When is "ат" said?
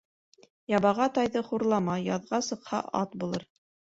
3.03-3.15